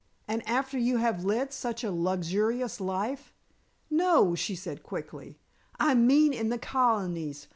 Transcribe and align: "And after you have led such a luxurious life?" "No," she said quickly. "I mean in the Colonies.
"And 0.27 0.41
after 0.49 0.79
you 0.79 0.97
have 0.97 1.23
led 1.25 1.53
such 1.53 1.83
a 1.83 1.91
luxurious 1.91 2.81
life?" 2.81 3.35
"No," 3.87 4.33
she 4.33 4.55
said 4.55 4.81
quickly. 4.81 5.37
"I 5.79 5.93
mean 5.93 6.33
in 6.33 6.49
the 6.49 6.57
Colonies. 6.57 7.47